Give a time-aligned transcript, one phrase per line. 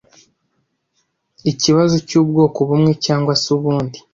[1.51, 3.99] ikibazo cy’ ubwoko bumwe cyangwa se undi